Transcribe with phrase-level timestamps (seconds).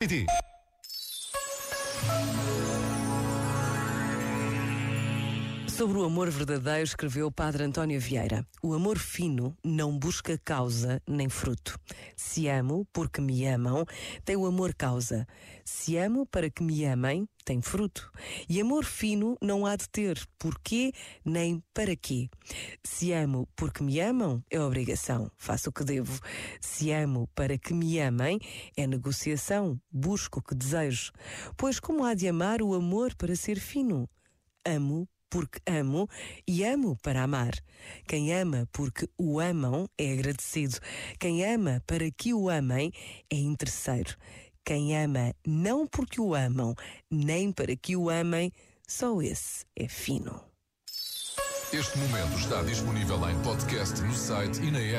[0.00, 0.47] City.
[5.78, 11.00] Sobre o amor verdadeiro, escreveu o padre António Vieira: O amor fino não busca causa
[11.06, 11.78] nem fruto.
[12.16, 13.84] Se amo porque me amam,
[14.24, 15.24] tem o amor causa.
[15.64, 18.10] Se amo para que me amem, tem fruto.
[18.48, 20.90] E amor fino não há de ter porquê
[21.24, 22.28] nem para quê.
[22.82, 26.18] Se amo porque me amam, é obrigação, faço o que devo.
[26.60, 28.40] Se amo para que me amem,
[28.76, 31.12] é negociação, busco o que desejo.
[31.56, 34.10] Pois como há de amar o amor para ser fino?
[34.66, 36.08] Amo porque amo
[36.46, 37.52] e amo para amar.
[38.06, 40.78] Quem ama porque o amam é agradecido.
[41.18, 42.92] Quem ama para que o amem
[43.30, 44.16] é interesseiro.
[44.64, 46.74] Quem ama não porque o amam,
[47.10, 48.52] nem para que o amem,
[48.86, 50.48] só esse é fino.
[51.72, 54.96] Este momento está disponível em podcast no site e na app.